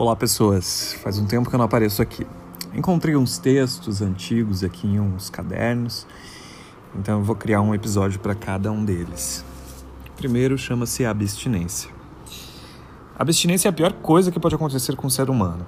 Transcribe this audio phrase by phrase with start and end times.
[0.00, 0.94] Olá, pessoas.
[1.02, 2.26] Faz um tempo que eu não apareço aqui.
[2.74, 6.06] Encontrei uns textos antigos aqui em uns cadernos,
[6.98, 9.44] então eu vou criar um episódio para cada um deles.
[10.08, 11.90] O primeiro chama-se abstinência.
[13.18, 15.66] abstinência é a pior coisa que pode acontecer com o ser humano.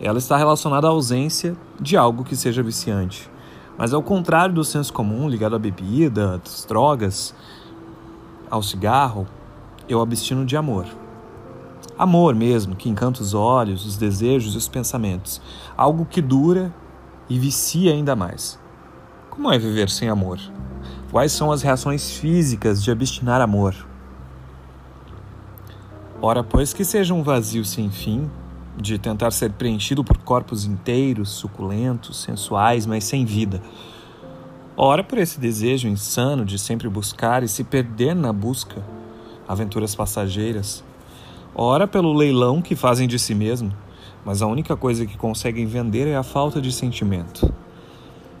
[0.00, 3.30] Ela está relacionada à ausência de algo que seja viciante.
[3.76, 7.34] Mas ao contrário do senso comum ligado à bebida, às drogas,
[8.50, 9.26] ao cigarro,
[9.86, 11.03] eu abstino de amor.
[11.96, 15.40] Amor mesmo, que encanta os olhos, os desejos e os pensamentos.
[15.76, 16.74] Algo que dura
[17.28, 18.58] e vicia ainda mais.
[19.30, 20.40] Como é viver sem amor?
[21.10, 23.74] Quais são as reações físicas de abstinar amor?
[26.20, 28.28] Ora, pois que seja um vazio sem fim,
[28.76, 33.62] de tentar ser preenchido por corpos inteiros, suculentos, sensuais, mas sem vida.
[34.76, 38.82] Ora, por esse desejo insano de sempre buscar e se perder na busca,
[39.46, 40.82] aventuras passageiras,
[41.56, 43.72] Ora pelo leilão que fazem de si mesmo,
[44.24, 47.54] mas a única coisa que conseguem vender é a falta de sentimento.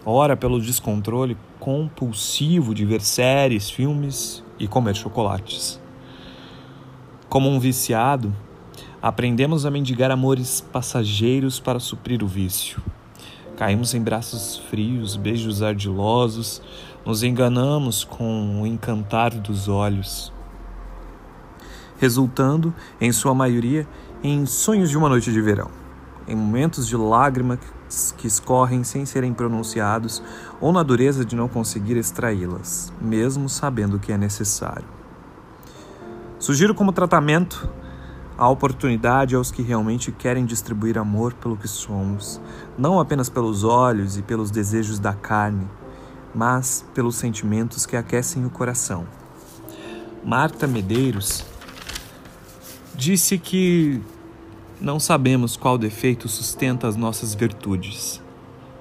[0.04, 5.80] Ora pelo descontrole compulsivo de ver séries, filmes e comer chocolates.
[7.28, 8.34] Como um viciado,
[9.00, 12.82] aprendemos a mendigar amores passageiros para suprir o vício.
[13.56, 16.60] Caímos em braços frios, beijos ardilosos,
[17.06, 20.33] nos enganamos com o encantar dos olhos
[22.04, 23.88] resultando, em sua maioria,
[24.22, 25.70] em sonhos de uma noite de verão,
[26.28, 27.58] em momentos de lágrimas
[28.18, 30.22] que escorrem sem serem pronunciados
[30.60, 34.84] ou na dureza de não conseguir extraí-las, mesmo sabendo que é necessário.
[36.38, 37.66] Sugiro como tratamento
[38.36, 42.38] a oportunidade aos que realmente querem distribuir amor pelo que somos,
[42.76, 45.66] não apenas pelos olhos e pelos desejos da carne,
[46.34, 49.06] mas pelos sentimentos que aquecem o coração.
[50.22, 51.53] Marta Medeiros
[53.04, 54.00] disse que
[54.80, 58.22] não sabemos qual defeito sustenta as nossas virtudes.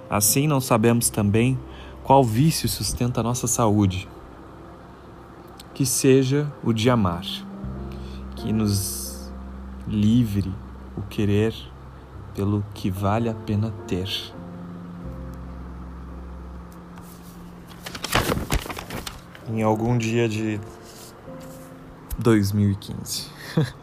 [0.09, 1.59] Assim, não sabemos também
[2.06, 4.07] qual vício sustenta a nossa saúde.
[5.73, 7.25] Que seja o de amar,
[8.38, 9.29] que nos
[9.85, 10.53] livre
[10.95, 11.53] o querer
[12.34, 14.09] pelo que vale a pena ter.
[19.50, 20.61] Em algum dia de
[22.17, 23.28] 2015.